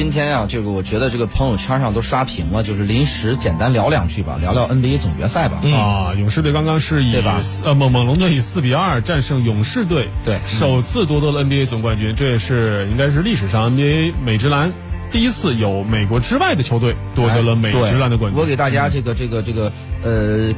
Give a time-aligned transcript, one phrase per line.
[0.00, 5.60] 今天啊，这个我觉得这个朋友圈上都刷屏了，就是临时简单聊两句吧，聊聊 NBA 总决赛吧。
[5.74, 14.72] 啊，勇士队刚刚是以对吧呃猛猛龙队以四比二战胜勇士队，对首次夺得了 NBA 总冠军，这也是应该是历史上 NBA 美职篮
[15.12, 18.40] 第一次有美国之外的球队夺得了美职篮的冠军。
[18.40, 19.70] 我给大家这个这个这个
[20.02, 20.50] 呃。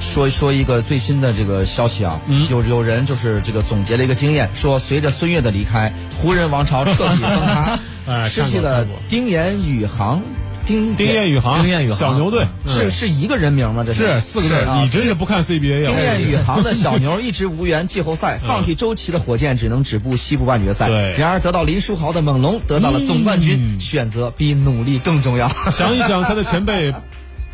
[0.00, 7.78] 说一说一个最新的这个消息啊，嗯有有人就是这个总结了一个经验，说随着孙悦的离开，湖人王朝彻底崩塌，
[8.08, 10.22] 哎失去了丁彦雨航，
[10.66, 13.84] 丁丁彦雨航，丁彦雨航小牛队是是一个人名吗？
[13.86, 15.92] 这是四个字啊，你真是不看 CBA 啊？
[15.94, 20.88] 丁彦雨航的小牛 一直无缘季后赛，放弃周琦的火箭只能止步西部半决赛。
[20.88, 25.48] 对然而得到林书豪的猛龙得到了总冠军，嗯选择比努力更重要。
[25.70, 26.92] 想一想他的前辈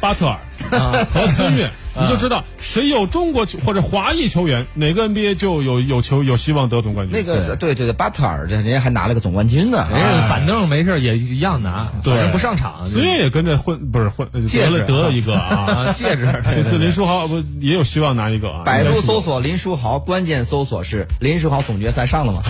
[0.00, 0.38] 巴特尔
[1.12, 7.16] 和孙悦，你就知道谁有中国球或者华裔球员，哪个 NBA 就有有球有希望得总冠军。
[7.18, 9.86] 那个对对对，巴特尔这人家还拿了个总冠军呢。
[9.90, 12.84] 人家板凳没事也一样拿，对反正不上场。
[12.84, 15.56] 孙悦也跟着混，不是混戒指得了得了一个啊。
[15.56, 16.26] 啊，戒指。
[16.44, 18.62] 这次林书豪不也有希望拿一个啊？
[18.64, 22.42] 百度搜索林书豪，关键搜索是林书豪总决赛上了吗？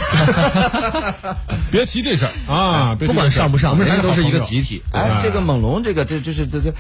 [1.71, 2.97] 别提这事儿啊！
[2.99, 4.83] 不管上不上，我们人家都是一个集体。
[4.93, 6.73] 哎，这个猛龙，这个这就是这这，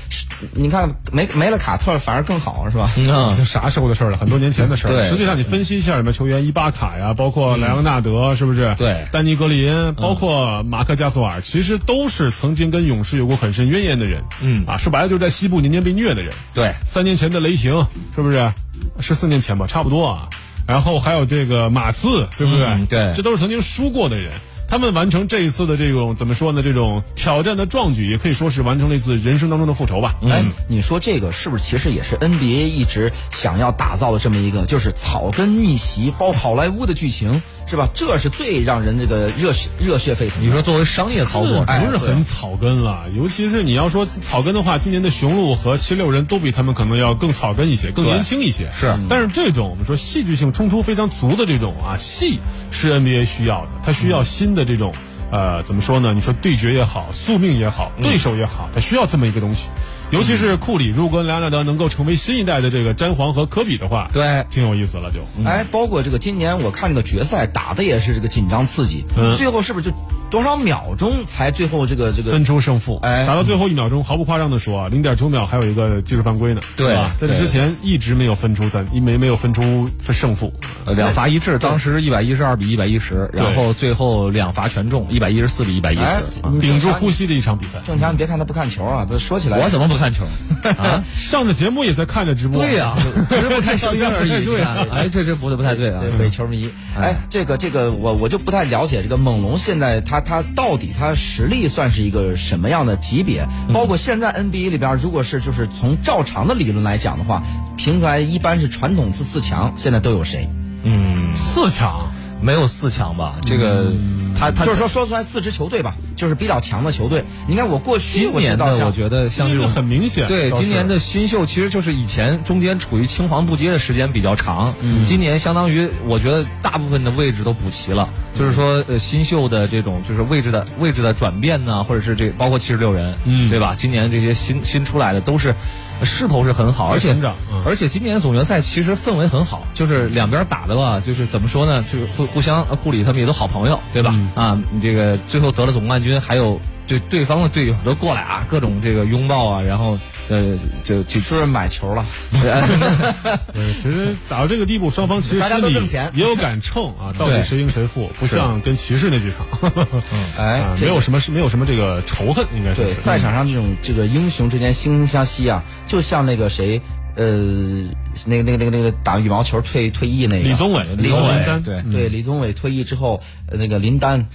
[0.52, 2.90] 你看没没了卡特反而更好是吧？
[2.96, 4.18] 嗯 啊这啥时候的事儿了？
[4.18, 5.02] 很多年前的事儿了。
[5.02, 8.74] 对实际上你分析一下，什么球员伊巴卡呀，包括莱昂纳德，是不是？
[8.78, 14.22] 对丹尼格林，包括马克加索尔，其实都是曾经跟勇士有过很深渊源的人。
[14.40, 16.32] 嗯啊，说白了就是在西部年年被虐的人。
[16.54, 18.52] 对，三年前的雷霆，是不是？
[19.00, 20.28] 是四年前吧，差不多啊。
[20.66, 22.66] 然后还有这个马刺，对不对？
[22.66, 24.32] 嗯对这都是曾经输过的人。
[24.68, 26.62] 他们完成这一次的这种怎么说呢？
[26.62, 30.16] 这种挑战的壮举，也可以说是完成了一次人生当中的复仇吧。
[30.22, 37.88] 哎，你说这个是不是其实也是 NBA 一直想要打造的这么一个，就是草根逆袭包好莱坞的剧情，是吧？
[37.92, 40.40] 这是最让人这个热血热血沸腾。
[40.40, 48.70] 你说作为商业操作，不是很草根了，尤其是你要说草根的话，今年的雄鹿和七六人都比他们可能要更草根一些，更年轻一些。
[48.72, 52.38] 是但是这种我们说戏剧性冲突非常足的这种啊戏，
[52.70, 54.92] 是 NBA 需要的，它需要新的这种。
[55.28, 56.14] 呃，怎么说呢？
[56.14, 59.68] 你说对决也好，宿命也好，对手也好，它需要这么一个东西。
[60.10, 65.20] 尤其是库里，如果跟莱昂纳德能够成为新一代的这个詹皇和科比的话，对挺有意思了就。
[65.44, 69.96] 哎，包括这个今年我看这个决赛打的也是这个紧张刺激，嗯最后是不是就
[70.30, 73.26] 多少秒钟才最后这个这个分出胜负，哎。
[73.26, 77.12] 打到最后一秒钟，毫不夸张的说啊，零点九秒还有一个技术犯规呢，对吧？
[77.18, 80.52] 在这之前一直没有分出咱一没没有分出胜负，
[80.84, 86.40] 呃两罚一掷，当时一百一十二比一百一十，然后最后两罚全中，一百一十四比一百一哎十。
[86.50, 87.80] 你屏住呼吸的一场比赛。
[87.84, 89.58] 正常，你别看他不看球啊，这说起来。
[89.58, 90.24] 我怎么不看球？
[90.78, 91.04] 啊？
[91.16, 92.96] 上着节目也在看着直播，对呀，
[93.28, 94.44] 只是不看声音而已。
[94.44, 96.00] 对啊哎，这这不对不太对啊。
[96.00, 96.10] 对。
[96.18, 103.46] 伪球迷，哎，这个这个我我就不太了解这个猛龙现在他他到底他实力算是一个什么样的级别？
[103.72, 107.42] 包括现在 NBA 里边，如果是就是从照常的理论来讲的话，
[107.76, 110.48] 评出来一般是传统四四强，现在都有谁？
[110.82, 113.36] 嗯，四强，没有四强吧？
[113.44, 113.92] 这个
[114.38, 117.24] 他他就是说说出来四支球队吧，就是比较强的球队。
[117.46, 120.26] 你看我过去今年的我知道我觉得像这这个种很明显。
[120.26, 133.74] 对，今年的新秀其实就是以前中间处于青黄不接的时间比较长，今年相当于我觉得大部分的位置都补齐了，就是说呃新秀的这种就是位置的位置的转变呢，或者是这包括七十六人，嗯对吧？
[133.76, 135.54] 今年这些新新出来的都是
[136.02, 144.12] 势头是很好，而且嗯而且今年总决赛其实氛围很好，就是两边打的吧，就是怎么说呢，就是互互相呃库里他们也都好朋友，对吧？
[144.14, 152.04] 嗯啊，你这个最后得了总冠军，还有对对方的队友都过来啊，各种这个拥抱啊，然后呃就就是买球了？
[152.32, 159.72] 对，其实打到这个地步，双方其实大家心里都挣钱也有杆秤啊，到底谁赢谁负，不像跟骑士那几场，
[160.38, 166.80] 哎没有什么没有什么这个仇恨，应该是对，赛场上这种这个英雄之间惺惺相惜啊，就像那个谁，
[167.16, 167.88] 呃，
[168.26, 170.48] 那个那个那个那个打羽毛球退退役那个。
[170.48, 171.90] 李宗伟，李宗伟，对嗯。
[171.90, 174.26] 对，李宗伟退役之后，呃那个林丹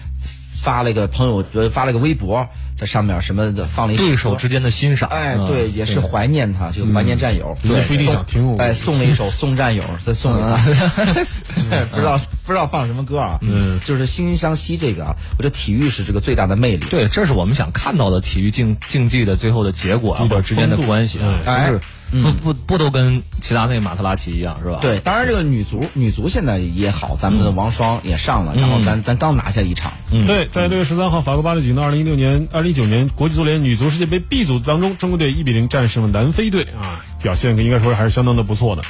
[0.62, 2.48] 发了一个朋友呃发了个微博，
[2.81, 7.56] 在上面什么的放了一首歌对手之间的欣赏，哎，嗯对，也是怀念他，就怀念战友。
[7.62, 10.57] 对，不一定想听我哎，送了一首《送战友》， 再送给他。
[11.92, 13.38] 不知道不知道放什么歌啊？
[13.42, 16.88] 嗯，就是惺惺相惜这个啊，我觉得体育是这个最大的魅力。
[16.89, 21.81] 对，这是我们想看到的体育竞竞技的最后的结果啊，或者之间的关系啊，哎就是
[22.12, 24.80] 不不不都跟齐达内、马特拉齐一样是吧？
[24.81, 29.94] 对，当然这个女足女足现在也好，咱们的王霜也上了，然后咱咱刚拿下一场。
[30.12, 38.81] 嗯对，在六月十三号，法国巴黎举行的二零一六年、二零一九年国际足联女足世界杯 B 组当中，中国队一比零战胜了南非队啊，表现应该说还是相当的不错的。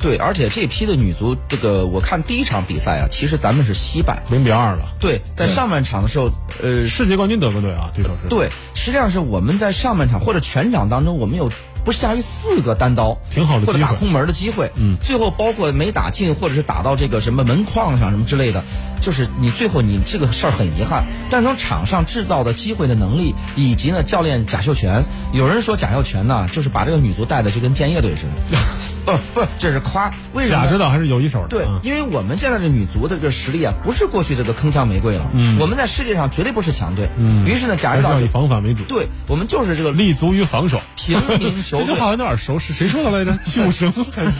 [0.00, 4.22] 对，而且这批的女足，这个我看第一场比赛啊，其实咱们是惜败。
[4.30, 4.94] 零比二了。
[5.00, 6.30] 对，在上半场的时候，
[6.62, 8.28] 呃，世界冠军德国队啊，对手是。
[8.28, 11.50] 对，实际上是我们在上半场或者全场当中，我们有
[11.84, 13.78] 不下于四个单刀，挺好的或者。
[13.80, 14.70] 打空门的机会。
[14.76, 18.62] 嗯，最后包括没打进，或者是打到这个什么门框上什么之类的，
[19.00, 21.06] 就是你最后你这个事儿很遗憾。
[21.28, 28.22] 但从场上制造的机会的能力，以及呢教练贾秀全，有人说贾秀全呢，就是把这个女足带的就跟建业队似
[28.52, 28.58] 的。
[29.34, 30.12] 不不，这是夸。
[30.32, 30.64] 为什么？
[30.64, 31.48] 贾指导还是有一手的。
[31.48, 35.30] 对嗯，因为我们现在的女足的这个实力啊，不是过去这个铿锵玫瑰了。
[35.32, 37.08] 嗯，我们在世界上绝对不是强队。
[37.16, 38.84] 嗯于是呢，贾还是要以指导以防反为主。
[38.84, 40.80] 对我们就是这个立足于防守。
[40.96, 41.94] 平民球这句队。
[42.00, 43.38] 话有点耳熟，是谁说的来着？
[43.42, 44.32] 戚武生还是？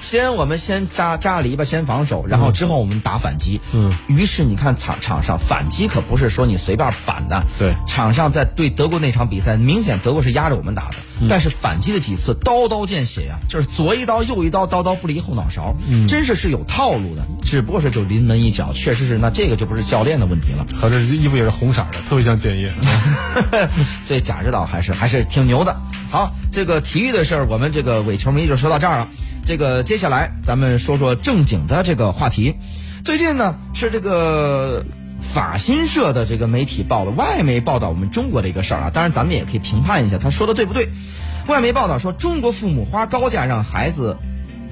[0.00, 3.60] 先我们先扎扎篱笆，先防守，然后之后我们打反击。
[3.72, 7.44] 嗯，于是你看场场上反击可不是说你随便反的。
[7.58, 15.74] 对场上在对德国那场比赛，明显德国是压着我们打的，嗯但是反击的几次刀刀见血呀、就是左一刀右一刀，刀刀不离后脑勺。
[15.86, 20.66] 嗯，真是是有套路的，只不过是就临门一脚，确实是那这个就不是教练的问题了。
[20.80, 22.72] 他这衣服也是红色的，特别像建业。
[24.02, 25.78] 所以贾指导还是还是挺牛的。
[26.10, 29.08] 好，这个体育的事儿，我们这个伪球迷就说到这儿了。
[29.46, 32.54] 这个接下来咱们说说正经的这个话题。
[33.04, 34.84] 最近呢是这个
[35.20, 40.88] 法新社的这个媒体报了外媒报道我们中国的一个事儿啊，当然咱们也可以评判一下他说的对不对。
[41.46, 44.16] 外媒报道说，中国父母花高价让孩子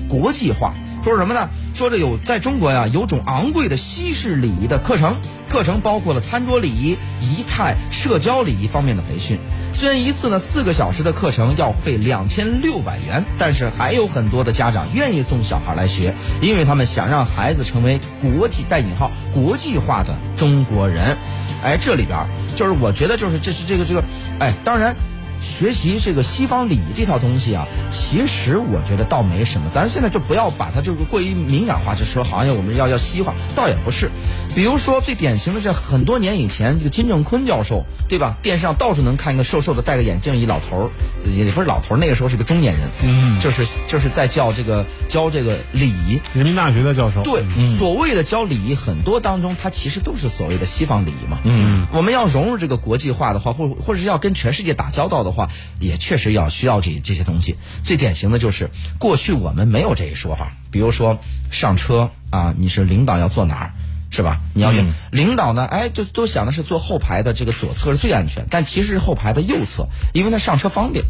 [0.09, 1.49] 国际化，说什么呢？
[1.75, 5.17] 说这有在中国呀，有种昂贵的西式礼仪的课程，
[5.49, 9.39] 课程包括了餐桌礼仪、仪态、社交礼仪方面的培训。
[9.75, 21.17] 虽然一次呢四个小时的课程要费两千六百元，但是还有很多的家长愿意送小孩来学，因为他们想让孩子成为国际带引号国际化的中国人。
[21.63, 22.27] 哎，这里边儿
[22.57, 24.03] 就是我觉得就是这是这个这个，
[24.41, 24.95] 哎，当然。
[25.41, 29.71] 学习这个西方礼仪这套东西啊，其实我觉得倒没什么。
[29.73, 34.11] 咱现在就不要把它就是过于敏感化，就说好像我们要要西化，倒也不是。
[34.55, 38.37] 比如说最典型的是很多年以前，这个金正坤教授，对吧？
[38.43, 40.91] 电视上到处能看一个瘦瘦的戴个眼镜一老头儿，
[41.31, 46.21] 也不是老头儿，那个时候是个中年人，嗯，就是就是在教这个教这个礼仪。
[46.33, 47.23] 人民大学的教授。
[47.23, 47.45] 对，
[47.79, 51.39] 所谓的教礼仪，很多当中它其实都是所谓的西方礼仪嘛。
[51.45, 55.49] 嗯，我们要融入这个国际化的话，或或者是要跟全世界打交道的话，
[55.81, 57.57] 也确实要需要这这些东西。
[57.85, 61.19] 最典型的就是过去我们没有这一说法，比如说
[61.51, 63.73] 上车啊，你是领导要坐哪儿。
[64.11, 64.41] 是吧？
[64.55, 65.67] 你要领、领导呢？
[65.67, 71.05] 哎，就都想的是坐后排的这个左侧是最安全，但其实是后排的右侧，因为他上车方便，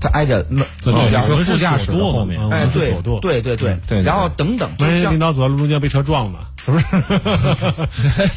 [0.00, 2.92] 他挨着门对哦你说副驾驶后面啊哎，对。
[3.20, 6.86] 对对对对对然后等等，就万一领像导走到路中间被车撞了，是不是？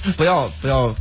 [0.18, 0.96] 不要不要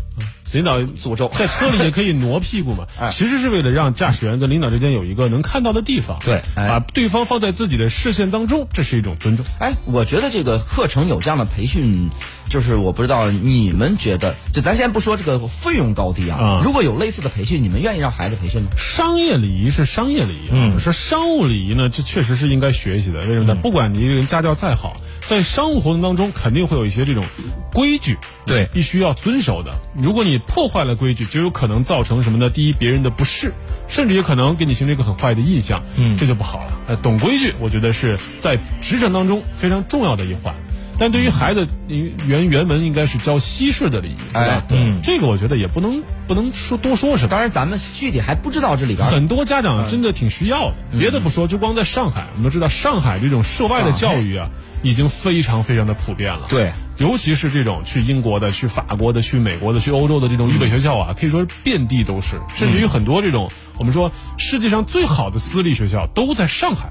[0.56, 1.30] 领导诅咒。
[1.34, 2.86] 在车里也可以 挪屁股嘛。
[2.98, 6.42] 哎，其实是为了让驾驶员跟领导之间有一个能看到的地方，对。
[6.54, 6.66] 哎。
[6.68, 9.46] 把对方放在自己的视线当中，这是一种尊重。
[9.60, 12.10] 哎，我觉得这个课程有这样的培训，
[12.48, 18.68] 就是我不知道你们觉得，就咱先不说这个费用高低啊，嗯如果有类似的培训，你们愿意让孩子培训吗？
[18.76, 23.20] 商业礼仪是商业礼仪，嗯，说商务礼仪呢，这确实是应该学习的。
[23.20, 23.54] 为什么呢？
[23.54, 27.24] 不管你一个人家教再好，在商务活动当中，肯定会有一些这种
[27.72, 28.16] 规矩，
[28.46, 29.76] 对必须要遵守的。
[29.94, 32.48] 如果你破坏了规矩，就有可能造成什么呢？
[32.50, 33.52] 第一，别人的不适，
[33.88, 36.72] 甚至也可能给你形成一个很坏的印象，嗯这就不好了。
[36.88, 40.54] 呃，懂规矩，我觉得是在职场当中非常重要的一环。
[40.98, 44.64] 但对于孩子，原原文应该是教西式的礼仪，对吧哎？
[44.68, 47.28] 对，这个我觉得也不能不能说多说什么。
[47.28, 49.06] 当然，咱们具体还不知道这里边。
[49.06, 50.74] 很多家长真的挺需要的。
[50.98, 54.48] 别的不说，就光在上海，我们都知道上海这种涉外的教育啊，
[54.82, 56.46] 已经非常非常的普遍了。
[56.48, 66.90] 对，尤其是这种去英国的、去法国的、去美国的、去欧洲的这种预备学校啊，可以说是遍地都是，甚至于很多这种我们说世界上最好的私立学校都在上海，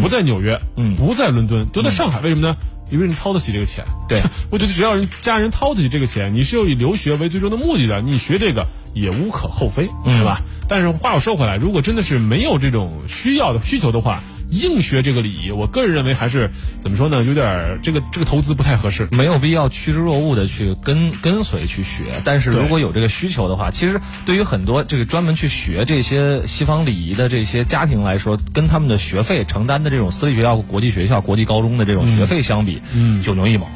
[0.00, 2.20] 不在纽约，嗯不在伦敦，都在上海。
[2.20, 2.56] 为什么呢？
[2.90, 3.84] 因为人掏得起这个钱。
[4.08, 10.40] 对， 我觉得只要人家人掏得起这个钱，你是有以留学为最终的目的的，你学这个也无可厚非，嗯对吧？
[10.68, 16.50] 但是话又说回来，如果真的是没有这种需要的需求的话，硬学这个礼仪，我个人认为还是
[16.80, 17.24] 怎么说呢？
[17.24, 19.08] 有点儿这个这个投资不太合适。
[19.10, 33.68] 没有必要趋之若鹜的去跟跟随去学，但是如果有这个需求的话，其实对于很多这个专门去学这些西方礼仪的这些家庭来说，跟他们的学费承担的这种私立学校、国际学校、国际高中的这种学费相比，嗯九牛一毛。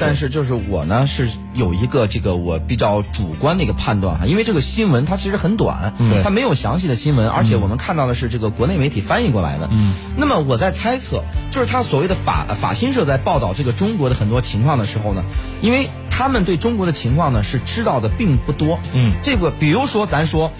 [0.00, 9.68] 但是就是我呢是有一个这个我比较主观的一个判断哈，因为这个新闻它其实很短，对它没有详细的新闻，而且我们看到的是这个国内媒体翻译过来的。
[9.72, 15.24] 嗯，那么我在猜测，就是他所谓的法法新社在报道这个中国的很多情况的时候呢，
[15.62, 18.78] 因为他们对中国的情况呢是知道的并不多。
[18.92, 20.52] 嗯这个比如说咱说。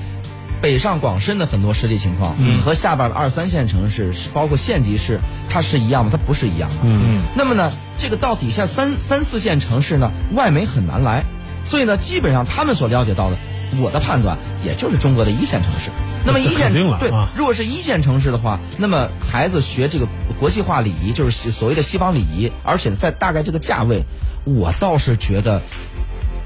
[0.64, 6.10] 北上广深的很多实际情况，嗯，和下边的二三线城市，是包括县级市，它是一样吗？
[6.10, 6.76] 它不是一样的。
[6.84, 11.24] 嗯，那么呢，这个到底下三三四线城市呢，外媒很难来，
[11.66, 13.36] 所以呢，基本上他们所了解到的，
[13.78, 15.90] 我的判断也就是中国的一线城市。
[16.24, 20.08] 那么一线对啊，如果是一线城市的话，那么孩子学这个
[20.40, 24.04] 国际化礼仪，就是西所谓的西方礼仪，而且在大概这个价位，
[24.46, 25.60] 我倒是觉得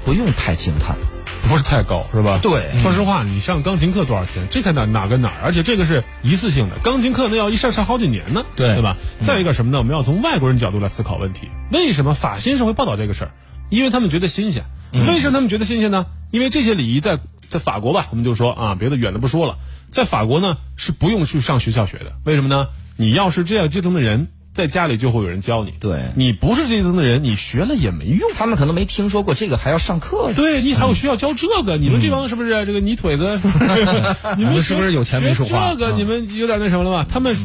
[0.03, 0.97] 不用太惊叹。
[1.43, 2.39] 不是太高，是吧？
[2.41, 4.47] 对说实话，你上钢琴课多少钱？
[4.51, 5.35] 这才哪哪跟哪儿？
[5.43, 8.97] 而且这个是一次性的，钢琴课那要一上上好几年呢，对对吧？
[9.21, 9.77] 再一个什么呢？
[9.79, 11.49] 我们要从外国人角度来思考问题。
[11.71, 13.31] 为什么法新社会报道这个事儿？
[13.69, 14.65] 因为他们觉得新鲜。
[14.91, 16.05] 为什么他们觉得新鲜呢？
[16.31, 19.57] 因为这些礼仪在在法国吧，我们就说啊，别的远的不说了，
[19.91, 22.13] 在法国呢是不用去上学校学的。
[22.23, 22.67] 为什么呢？
[22.97, 24.27] 你要是这样阶层的人，
[24.59, 25.73] 在家里就会有人教你。
[25.79, 28.29] 对你不是这阶层的人，你学了也没用。
[28.35, 30.33] 他们可能没听说过这个还要上课。
[30.35, 31.77] 对你还有需要教这个？
[31.77, 33.39] 你们这帮是不是这个泥腿子？
[33.39, 34.35] 是不是？
[34.37, 37.05] 你们们是不是有钱没说话这个嗯你们有点那什么了吧？
[37.09, 37.35] 他们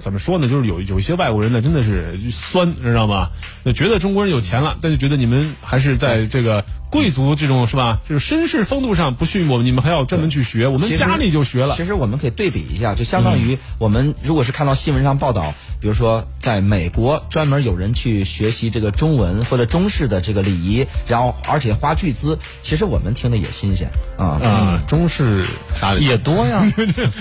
[0.00, 0.48] 怎么说呢？
[0.48, 3.28] 就是有有一些外国人呢，真的是酸，知道吗？
[3.66, 8.00] 就觉得中国人有钱了，但是觉得你们还是在这个贵族这种是吧？
[8.08, 11.74] 就是绅士风度上不逊我们，你们还要专门去学，我们家里就学了。
[11.74, 24.26] 其实我们可以对比一下，就相当于我们如果是看到新闻上报道，比如说在美国专门有人去学习这个中文或者中式的这个礼仪，然后而且花巨资，其实我们听着也新鲜啊。
[24.42, 26.62] 啊，中式啥也多呀，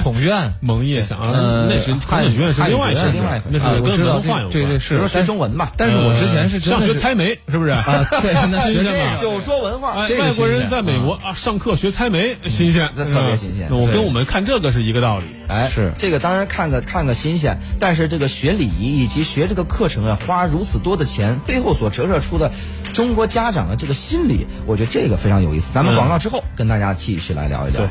[0.04, 0.54] 孔院。
[0.60, 4.52] 蒙叶想啊，呃那是汉语学院是另外一事学院另外一回事那是我知道文化有关。
[4.52, 7.72] 这这是比如说学中文吧，但是我之前是真上学猜眉，是不是？
[7.72, 9.94] 啊，对，那 学这个酒桌文化。
[9.94, 15.26] 哎，这个外国人在美国啊上课学猜眉，新鲜，那特别新鲜我跟我们看这个是一个道理。
[15.48, 15.94] 哎，是。
[15.98, 22.52] 这个当然看个看个新鲜，但是这个学礼仪以及学这个课程啊，花如此多的钱，背后所折射出的
[22.94, 25.72] 中国家长的这个心理，我觉得这个非常有意思。
[25.74, 27.82] 咱们广告之后跟大家继续来聊一聊。
[27.82, 27.90] 对